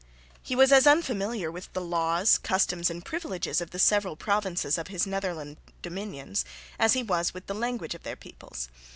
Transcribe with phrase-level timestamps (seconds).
[0.41, 4.87] He was as unfamiliar with the laws, customs and privileges of the several provinces of
[4.87, 6.43] his Netherland dominions
[6.79, 8.67] as he was with the language of their peoples.